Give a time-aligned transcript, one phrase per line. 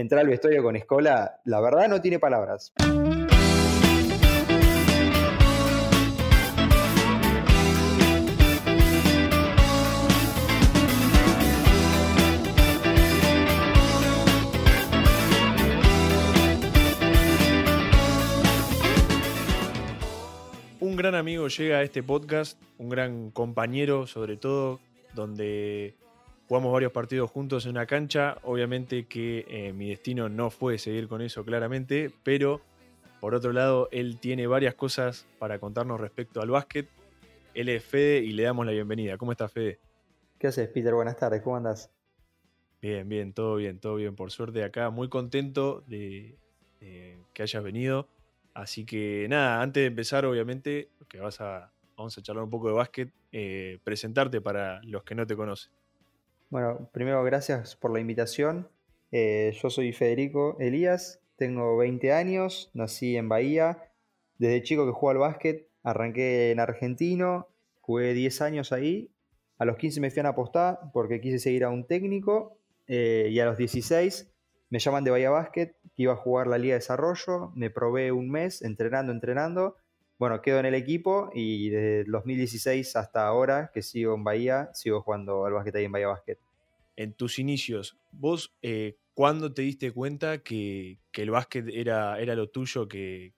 [0.00, 2.72] entrar al vestuario con Escola, la verdad no tiene palabras.
[20.80, 24.80] Un gran amigo llega a este podcast, un gran compañero sobre todo,
[25.14, 25.94] donde
[26.50, 28.36] jugamos varios partidos juntos en una cancha.
[28.42, 32.60] Obviamente que eh, mi destino no fue seguir con eso claramente, pero
[33.20, 36.88] por otro lado, él tiene varias cosas para contarnos respecto al básquet.
[37.54, 39.16] Él es Fede y le damos la bienvenida.
[39.16, 39.78] ¿Cómo estás, Fede?
[40.40, 40.92] ¿Qué haces, Peter?
[40.92, 41.88] Buenas tardes, ¿cómo andas?
[42.82, 44.16] Bien, bien, todo bien, todo bien.
[44.16, 46.36] Por suerte acá, muy contento de,
[46.80, 48.08] que hayas venido.
[48.54, 52.66] Así que nada, antes de empezar, obviamente, que vas a, vamos a charlar un poco
[52.66, 55.70] de básquet, eh, presentarte para los que no te conocen.
[56.50, 58.68] Bueno, primero gracias por la invitación.
[59.12, 63.92] Eh, yo soy Federico Elías, tengo 20 años, nací en Bahía.
[64.36, 67.46] Desde chico que juego al básquet, arranqué en Argentino,
[67.80, 69.12] jugué 10 años ahí.
[69.58, 72.58] A los 15 me fui a apostar porque quise seguir a un técnico.
[72.88, 74.28] Eh, y a los 16
[74.70, 77.52] me llaman de Bahía Básquet, que iba a jugar la Liga de Desarrollo.
[77.54, 79.76] Me probé un mes entrenando, entrenando.
[80.18, 85.00] Bueno, quedo en el equipo y desde 2016 hasta ahora que sigo en Bahía, sigo
[85.00, 86.38] jugando al básquet ahí en Bahía Básquet.
[87.00, 92.50] En tus inicios, ¿vos eh, cuándo te diste cuenta que, el básquet era, era lo
[92.50, 93.32] tuyo, que,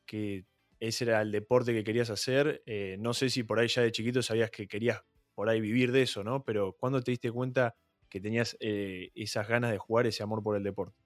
[0.81, 2.65] ese era el deporte que querías hacer?
[2.67, 5.05] Eh, no sé si por ahí ya de chiquito sabías que querías
[5.37, 6.43] por ahí vivir de eso, ¿no?
[6.43, 7.77] Pero ¿cuándo te diste cuenta
[8.09, 10.99] que tenías eh, esas ganas de jugar, ese amor por el deporte?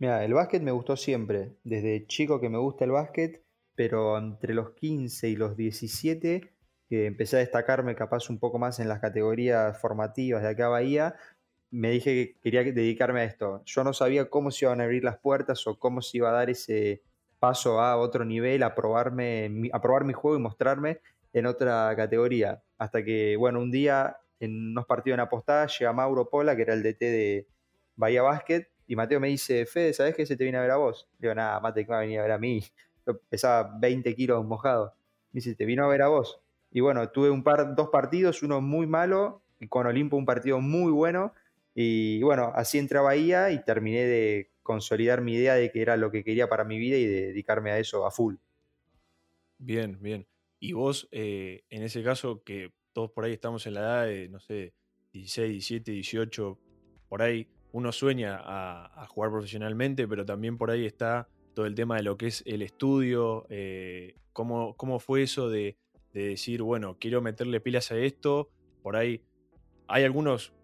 [0.00, 1.52] Mira, el básquet me gustó siempre.
[1.62, 3.44] Desde chico que me gusta el básquet,
[3.76, 8.80] pero entre los 15 y los 17 que empecé a destacarme capaz un poco más
[8.80, 11.16] en las categorías formativas de acá a Bahía,
[11.70, 13.62] me dije que quería dedicarme a esto.
[13.64, 16.32] Yo no sabía cómo se iban a abrir las puertas o cómo se iba a
[16.32, 17.02] dar ese
[17.38, 21.00] paso a otro nivel, a, probarme, a probar mi juego y mostrarme
[21.32, 22.62] en otra categoría.
[22.78, 26.74] Hasta que, bueno, un día en unos partidos en apostada llega Mauro Pola, que era
[26.74, 27.46] el DT de
[27.96, 30.76] Bahía Basket, y Mateo me dice, Fede, ¿sabes qué se te viene a ver a
[30.76, 31.08] vos?
[31.18, 32.64] Le digo, nada, Mate, que va a venir a ver a mí.
[33.06, 34.94] Yo pesaba 20 kilos mojado.
[35.32, 36.40] Me dice, te vino a ver a vos.
[36.70, 40.60] Y bueno, tuve un par, dos partidos, uno muy malo, y con Olimpo un partido
[40.60, 41.34] muy bueno,
[41.80, 46.10] y bueno, así entré a y terminé de consolidar mi idea de que era lo
[46.10, 48.34] que quería para mi vida y de dedicarme a eso a full.
[49.58, 50.26] Bien, bien.
[50.58, 54.28] Y vos, eh, en ese caso, que todos por ahí estamos en la edad de,
[54.28, 54.74] no sé,
[55.12, 56.58] 16, 17, 18,
[57.08, 61.98] por ahí uno sueña a, jugar profesionalmente, pero también por ahí está todo el tema
[61.98, 65.76] de lo que es el estudio, eh, cómo, cómo, fue eso de,
[66.12, 68.50] de, decir, bueno, quiero meterle pilas a esto,
[68.82, 69.22] por ahí
[69.86, 70.57] hay algunos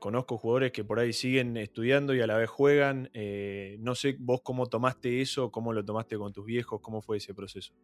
[0.00, 3.10] conozco jugadores que por ahí siguen estudiando y a la vez juegan.
[3.14, 7.18] Eh, no sé vos cómo tomaste eso, cómo lo tomaste con tus viejos, cómo fue
[7.18, 7.74] ese proceso.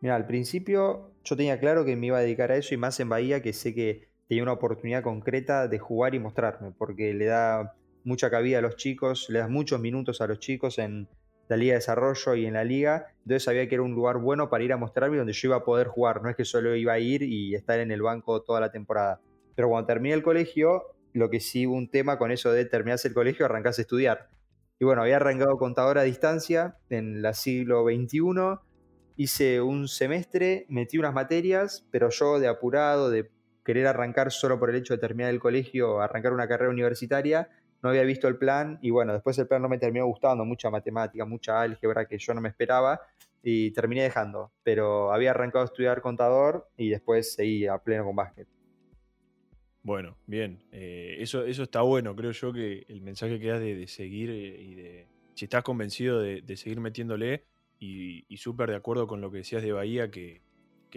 [0.00, 2.98] Mira, al principio yo tenía claro que me iba a dedicar a eso y más
[3.00, 7.26] en Bahía que sé que tenía una oportunidad concreta de jugar y mostrarme, porque le
[7.26, 7.74] da
[8.04, 11.08] mucha cabida a los chicos, le das muchos minutos a los chicos en
[11.48, 14.48] la Liga de Desarrollo y en la Liga, entonces sabía que era un lugar bueno
[14.48, 16.94] para ir a mostrarme donde yo iba a poder jugar, no es que solo iba
[16.94, 19.20] a ir y estar en el banco toda la temporada.
[19.54, 23.08] Pero cuando terminé el colegio, lo que sí hubo un tema con eso de terminarse
[23.08, 24.28] el colegio, arrancás a estudiar.
[24.78, 28.58] Y bueno, había arrancado contador a distancia en la siglo XXI,
[29.16, 33.30] hice un semestre, metí unas materias, pero yo de apurado, de
[33.64, 37.48] querer arrancar solo por el hecho de terminar el colegio, arrancar una carrera universitaria,
[37.80, 40.68] no había visto el plan y bueno, después el plan no me terminó gustando, mucha
[40.68, 43.00] matemática, mucha álgebra que yo no me esperaba
[43.40, 48.16] y terminé dejando, pero había arrancado a estudiar contador y después seguí a pleno con
[48.16, 48.53] básquet.
[49.84, 50.64] Bueno, bien.
[50.72, 52.16] Eh, eso, eso está bueno.
[52.16, 55.08] Creo yo que el mensaje que das de, seguir eh, y de.
[55.34, 57.44] Si estás convencido de, seguir metiéndole
[57.78, 60.40] y, súper de acuerdo con lo que decías de Bahía, que,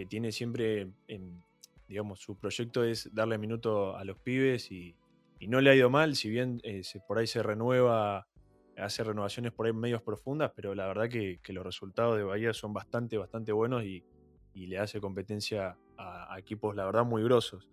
[0.08, 1.42] tiene siempre, en,
[1.88, 4.96] digamos, su proyecto es darle minuto a los pibes y,
[5.48, 8.26] no le ha ido mal, si bien eh, por ahí se renueva,
[8.76, 12.72] hace renovaciones por ahí medios profundas, pero la verdad que, los resultados de Bahía son
[12.72, 14.02] bastante, bastante buenos y,
[14.54, 17.68] le hace competencia a, a equipos, la verdad, muy grosos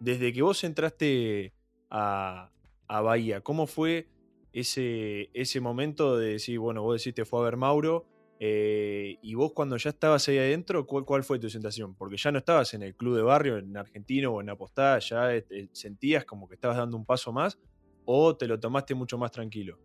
[0.00, 1.52] desde que vos entraste
[1.90, 2.50] a,
[2.88, 4.08] Bahía, ¿cómo fue
[4.52, 8.06] ese, ese momento de decir, bueno, vos decís te fue a ver Mauro,
[8.38, 11.94] eh, y vos cuando ya estabas ahí adentro, ¿cuál, fue tu sensación?
[11.94, 15.34] Porque ya no estabas en el club de barrio, en Argentino o en Apostada, ya
[15.34, 17.58] eh, sentías como que estabas dando un paso más,
[18.04, 19.78] o te lo tomaste mucho más tranquilo.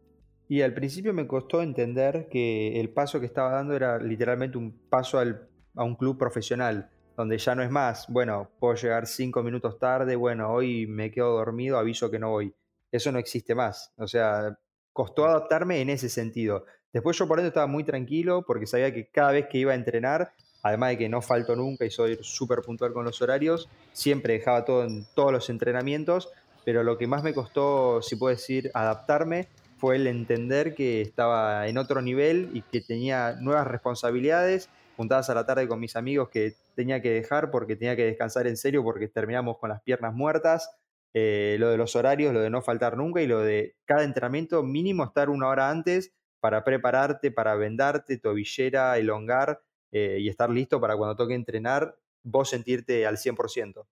[0.50, 4.74] Y al principio me costó entender que el paso que estaba dando era literalmente un
[4.90, 9.78] paso a un club profesional donde ya no es más, bueno, puedo llegar cinco minutos
[9.78, 12.54] tarde, bueno, hoy me quedo dormido, aviso que no voy.
[12.92, 13.92] Eso no existe más.
[13.98, 14.58] O sea,
[14.94, 16.66] costó adaptarme en ese sentido.
[16.94, 19.76] Después yo por dentro estaba muy tranquilo porque sabía que cada vez que iba a
[19.76, 24.34] entrenar, además de que no falto nunca y soy súper puntual con los horarios, siempre
[24.34, 26.30] dejaba todo en todos los entrenamientos,
[26.66, 29.48] pero lo que más me costó, si puedo decir, adaptarme
[29.78, 35.34] fue el entender que estaba en otro nivel y que tenía nuevas responsabilidades, juntadas a
[35.34, 38.84] la tarde con mis amigos que tenía que dejar porque tenía que descansar en serio
[38.84, 40.70] porque terminamos con las piernas muertas,
[41.14, 44.64] eh, lo de los horarios, lo de no faltar nunca y lo de cada entrenamiento
[44.64, 50.80] mínimo estar una hora antes para prepararte, para vendarte, tobillera, elongar eh, y estar listo
[50.80, 53.86] para cuando toque entrenar, vos sentirte al 100%.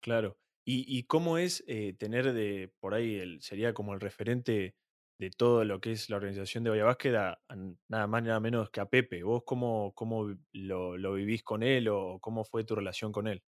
[0.00, 0.36] Claro.
[0.66, 4.74] ¿Y, cómo es eh, tener de por ahí, el, sería como el referente
[5.18, 7.38] de todo lo que es la organización de Bahía Básquet a,
[7.88, 9.22] nada más nada menos que a Pepe?
[9.22, 13.42] ¿Vos cómo, cómo lo, lo, vivís con él o cómo fue tu relación con él?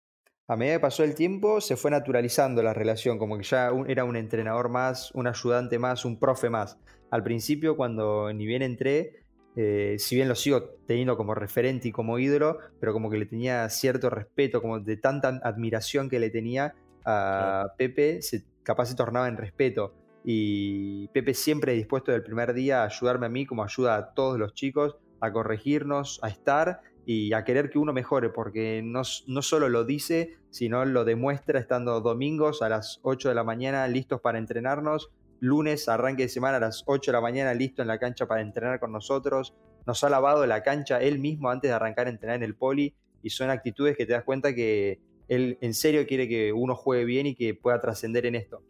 [0.48, 4.04] A medida que pasó el tiempo, se fue naturalizando la relación, como que ya era
[4.04, 6.78] un entrenador más, un ayudante más, un profe más.
[7.12, 9.24] Al principio, cuando ni bien entré,
[9.56, 13.26] eh, si bien lo sigo teniendo como referente y como ídolo, pero como que le
[13.26, 16.74] tenía cierto respeto, como de tanta admiración que le tenía
[17.06, 19.94] a Pepe, se, capaz se tornaba en respeto.
[20.24, 24.40] Y Pepe siempre dispuesto del primer día a ayudarme a mí, como ayuda a todos
[24.40, 29.42] los chicos, a corregirnos, a estar y a querer que uno mejore, porque no, no
[29.42, 34.22] solo lo dice, sino lo demuestra estando domingos a las 8 de la mañana listos
[34.22, 38.00] para entrenarnos, lunes, arranque de semana a las 8 de la mañana, listo en la
[38.00, 39.54] cancha para entrenar con nosotros.
[39.86, 42.96] Nos ha lavado la cancha él mismo antes de arrancar a entrenar en el poli
[43.22, 47.04] y son actitudes que te das cuenta que él en serio quiere que uno juegue
[47.04, 48.62] bien y que pueda trascender en esto.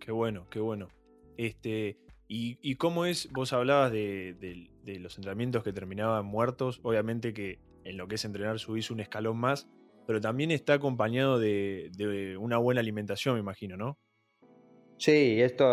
[0.00, 0.88] Qué bueno, qué bueno.
[1.36, 1.98] Este,
[2.32, 3.28] y, cómo es?
[3.32, 6.80] Vos hablabas de, los entrenamientos que terminaban muertos.
[6.82, 9.68] Obviamente que en lo que es entrenar subís un escalón más,
[10.06, 13.98] pero también está acompañado de, una buena alimentación, me imagino, ¿no?
[14.96, 15.66] Sí, esto,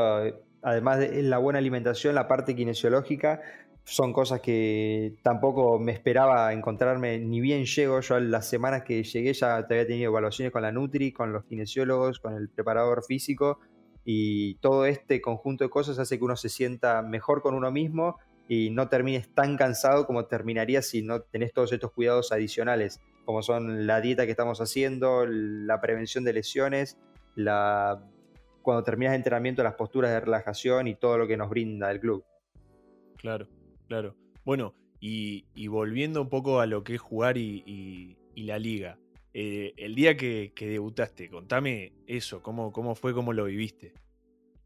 [0.62, 3.42] además de la buena alimentación, la parte kinesiológica,
[3.84, 9.34] son cosas que tampoco me esperaba encontrarme, ni bien llego, yo las semanas que llegué
[9.34, 13.60] ya había tenido evaluaciones con la Nutri, con los kinesiólogos, con el preparador físico,
[14.10, 18.18] y todo este conjunto de cosas hace que uno se sienta mejor con uno mismo
[18.48, 23.44] y no termines tan cansado como terminaría si no tenés todos estos cuidados adicionales, como
[23.44, 26.98] son la dieta que estamos haciendo, la prevención de lesiones,
[27.36, 28.02] la
[28.62, 32.00] cuando terminas el entrenamiento, las posturas de relajación y todo lo que nos brinda el
[32.00, 32.24] club.
[33.18, 33.50] Claro,
[33.90, 34.16] claro.
[34.46, 38.98] Bueno, y, volviendo un poco a lo que es jugar y, la liga.
[39.40, 43.94] Eh, el día que, debutaste, contame eso, cómo, cómo fue, cómo lo viviste.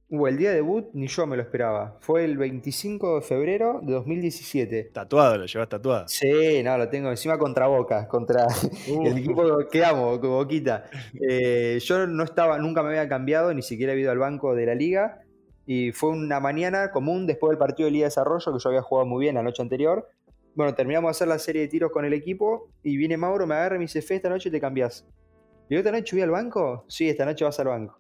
[0.07, 1.97] Uh, el día de debut ni yo me lo esperaba.
[1.99, 4.91] Fue el 25 de febrero de 2017.
[4.93, 5.37] ¿Tatuado?
[5.37, 6.07] ¿Lo llevas tatuado?
[6.07, 8.47] Sí, no, lo tengo encima contra Boca, contra
[8.87, 9.17] el uh.
[9.17, 10.85] equipo que amo, Boquita.
[11.19, 14.67] Eh, yo no estaba, nunca me había cambiado, ni siquiera he ido al banco de
[14.67, 15.19] la liga.
[15.65, 18.81] Y fue una mañana común después del partido de Liga de Desarrollo, que yo había
[18.81, 20.07] jugado muy bien la noche anterior.
[20.53, 23.55] Bueno, terminamos de hacer la serie de tiros con el equipo y viene Mauro, me
[23.55, 25.07] agarra y me dice, Fe, esta noche te cambias.
[25.69, 26.85] ¿Y esta noche voy al banco?
[26.89, 27.97] Sí, esta noche vas al banco.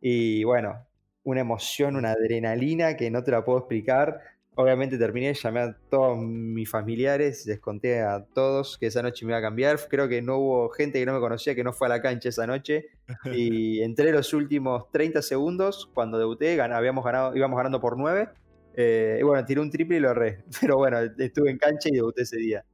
[0.00, 0.86] Y bueno,
[1.24, 4.20] una emoción, una adrenalina que no te la puedo explicar.
[4.54, 9.32] Obviamente terminé, llamé a todos mis familiares, les conté a todos que esa noche me
[9.32, 9.78] iba a cambiar.
[9.88, 12.30] Creo que no hubo gente que no me conocía que no fue a la cancha
[12.30, 12.86] esa noche.
[13.34, 18.28] Y entré los últimos 30 segundos, cuando debuté, habíamos ganado, íbamos ganando por 9.
[18.74, 20.44] Eh, y bueno, tiré un triple y lo erré.
[20.60, 22.64] Pero bueno, estuve en cancha y debuté ese día.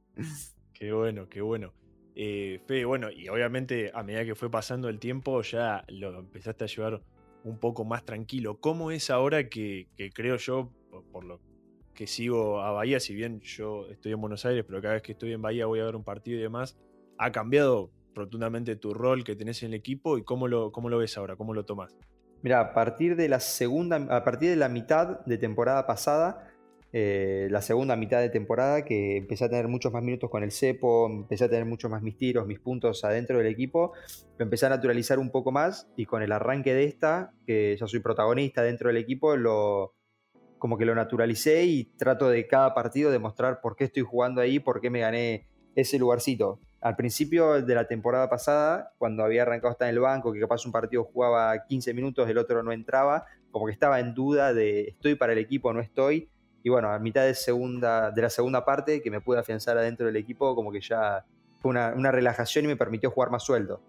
[0.73, 1.73] Qué bueno, qué bueno.
[2.15, 6.63] Eh, Fede, bueno, y obviamente a medida que fue pasando el tiempo ya lo empezaste
[6.63, 7.01] a llevar
[7.43, 8.59] un poco más tranquilo.
[8.59, 10.71] ¿Cómo es ahora que, creo yo,
[11.11, 11.39] por, lo
[11.93, 15.13] que sigo a Bahía, si bien yo estoy en Buenos Aires, pero cada vez que
[15.13, 16.77] estoy en Bahía voy a ver un partido y demás,
[17.17, 20.97] ha cambiado rotundamente tu rol que tenés en el equipo y cómo lo, cómo lo
[20.97, 21.95] ves ahora, cómo lo tomás?
[22.43, 26.47] Mira, a partir de la segunda, a partir de la mitad de temporada pasada,
[26.93, 30.51] eh, la segunda mitad de temporada, que empecé a tener muchos más minutos con el
[30.51, 33.93] cepo, empecé a tener muchos más mis tiros, mis puntos adentro del equipo,
[34.37, 37.87] lo empecé a naturalizar un poco más y con el arranque de esta, que ya
[37.87, 39.95] soy protagonista dentro del equipo, lo,
[40.57, 44.59] como que lo naturalicé y trato de cada partido demostrar por qué estoy jugando ahí,
[44.59, 46.59] por qué me gané ese lugarcito.
[46.79, 50.65] Al principio de la temporada pasada, cuando había arrancado hasta en el banco, que capaz
[50.65, 54.89] un partido jugaba 15 minutos, el otro no entraba, como que estaba en duda de
[54.89, 56.29] estoy para el equipo o no estoy,
[56.63, 60.05] y bueno, a mitad de, segunda, de la segunda parte, que me pude afianzar adentro
[60.05, 61.25] del equipo, como que ya
[61.61, 63.79] fue una, relajación y me permitió jugar más sueldo.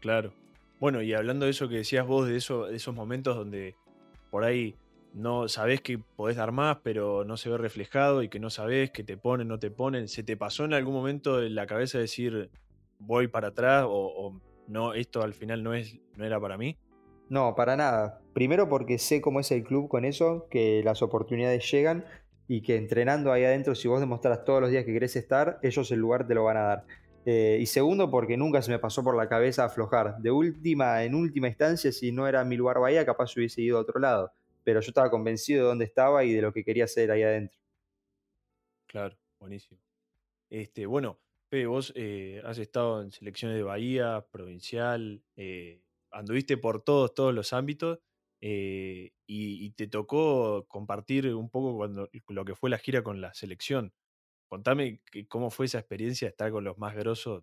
[0.00, 0.32] Claro.
[0.80, 3.76] Bueno, y hablando de eso que decías vos, de esos momentos donde
[4.30, 4.74] por ahí
[5.12, 8.90] no sabés que podés dar más, pero no se ve reflejado y que no sabés
[8.90, 10.08] que te ponen, no te ponen.
[10.08, 12.50] ¿Se te pasó en algún momento en la cabeza decir
[12.98, 16.76] voy para atrás o, no, esto al final no, es, no era para mí?
[17.28, 18.20] No, para nada.
[18.32, 22.04] Primero porque sé cómo es el club con eso, que las oportunidades llegan
[22.46, 25.90] y que entrenando ahí adentro, si vos demostras todos los días que querés estar, ellos
[25.92, 26.84] el lugar te lo van a dar.
[27.24, 30.18] Eh, y segundo, porque nunca se me pasó por la cabeza aflojar.
[30.18, 33.82] De última, en última instancia, si no era mi lugar Bahía, capaz hubiese ido a
[33.82, 34.32] otro lado.
[34.70, 37.58] Pero yo estaba convencido de dónde estaba y de lo que quería hacer ahí adentro.
[38.86, 39.80] Claro, buenísimo.
[40.48, 41.18] Este, bueno,
[41.50, 47.34] Fede, vos eh, has estado en selecciones de Bahía, provincial, eh, anduviste por todos, todos
[47.34, 47.98] los ámbitos.
[48.40, 53.34] y, y, te tocó compartir un poco cuando, lo que fue la gira con la
[53.34, 53.92] selección.
[54.48, 57.42] Contame cómo fue esa experiencia de estar con los más grosos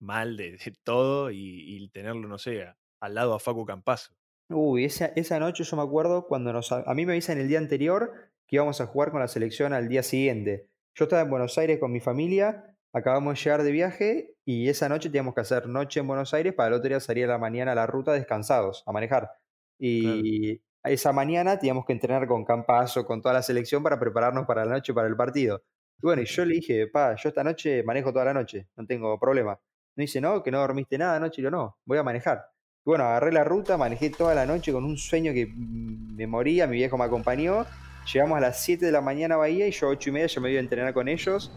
[0.00, 2.66] mal de, todo y, tenerlo, no sé,
[3.00, 4.12] al lado a Facu Campazo.
[4.50, 7.58] Uy, esa, esa noche yo me acuerdo cuando nos, a mí me avisan el día
[7.58, 8.12] anterior
[8.46, 10.68] que íbamos a jugar con la selección al día siguiente.
[10.94, 14.88] Yo estaba en Buenos Aires con mi familia, acabamos de llegar de viaje y esa
[14.88, 17.38] noche teníamos que hacer noche en Buenos Aires para el otro día salir a la
[17.38, 19.30] mañana a la ruta descansados, a manejar.
[19.78, 24.64] Y esa mañana teníamos que entrenar con Campazo, con toda la selección para prepararnos para
[24.66, 25.64] la noche, para el partido.
[25.98, 28.86] Y bueno, y yo le dije, pa, yo esta noche manejo toda la noche, no
[28.86, 29.58] tengo problema.
[29.96, 31.40] Me dice, no, que no dormiste nada anoche.
[31.40, 32.53] Y yo, no, voy a manejar.
[32.84, 36.76] Bueno, agarré la ruta, manejé toda la noche con un sueño que me moría, mi
[36.76, 37.64] viejo me acompañó.
[38.12, 40.26] Llegamos a las 7 de la mañana a Bahía y yo a 8 y media
[40.26, 41.50] ya me iba a entrenar con ellos.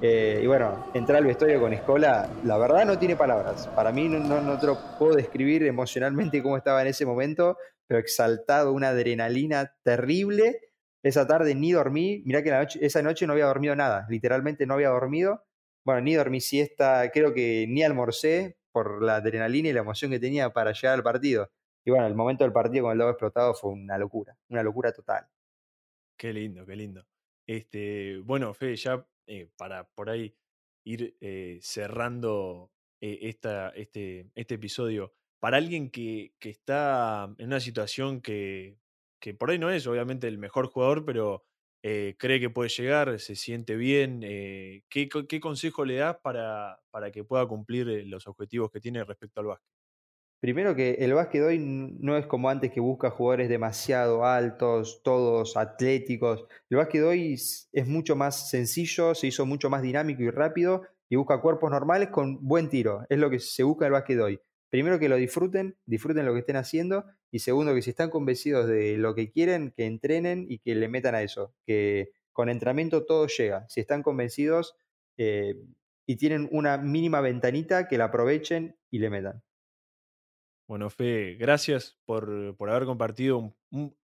[0.00, 3.66] Eh, y bueno, entrar al vestuario con Escola, la verdad no tiene palabras.
[3.68, 7.58] Para mí no, no, no te lo puedo describir emocionalmente cómo estaba en ese momento,
[7.86, 10.70] pero exaltado, una adrenalina terrible
[11.02, 14.90] esa tarde ni dormí, mirá que esa noche no había dormido nada, literalmente no había
[14.90, 15.44] dormido.
[15.84, 20.20] Bueno, ni dormí siesta, creo que ni almorcé por la adrenalina y la emoción que
[20.20, 21.50] tenía para llegar al partido.
[21.84, 24.92] Y bueno, el momento del partido con el lobo explotado fue una locura, una locura
[24.92, 25.26] total.
[26.16, 27.06] Qué lindo, qué lindo.
[27.46, 30.34] Este, bueno, Fede, ya eh, para por ahí
[30.84, 37.60] ir eh, cerrando eh, esta, este, este episodio, para alguien que, que, está en una
[37.60, 38.78] situación que
[39.20, 41.44] que por ahí no es obviamente el mejor jugador, pero
[41.82, 44.20] eh, cree que puede llegar, se siente bien.
[44.22, 45.08] Eh, ¿qué,
[45.40, 49.46] consejo le das para, para, que pueda cumplir eh, los objetivos que tiene respecto al
[49.46, 49.68] básquet?
[50.40, 55.56] Primero que el básquet hoy no es como antes que busca jugadores demasiado altos, todos
[55.56, 56.46] atléticos.
[56.70, 61.16] El básquet hoy es mucho más sencillo, se hizo mucho más dinámico y rápido y
[61.16, 63.04] busca cuerpos normales con buen tiro.
[63.10, 66.40] Es lo que se busca el básquet hoy primero que lo disfruten, disfruten lo que
[66.40, 70.60] estén haciendo, y segundo que si están convencidos de lo que quieren, que entrenen y
[70.60, 73.68] que le metan a eso, que con entrenamiento todo llega.
[73.68, 74.76] Si están convencidos
[75.18, 75.56] eh,
[76.06, 79.42] y tienen una mínima ventanita, que la aprovechen y le metan.
[80.68, 83.52] Bueno, Fe, gracias por, haber compartido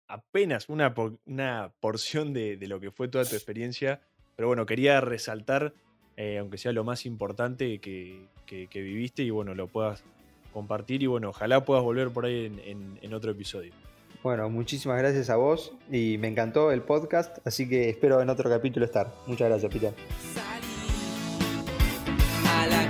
[0.07, 0.93] apenas una,
[1.25, 4.01] una porción de, lo que fue toda tu experiencia,
[4.35, 5.73] pero bueno, quería resaltar,
[6.15, 10.03] eh, aunque sea lo más importante que, que viviste y bueno, lo puedas
[10.53, 13.73] compartir y bueno, ojalá puedas volver por ahí en, otro episodio.
[14.23, 18.49] Bueno, muchísimas gracias a vos y me encantó el podcast, así que espero en otro
[18.49, 19.13] capítulo estar.
[19.27, 19.93] Muchas gracias, Peter.
[22.47, 22.89] A la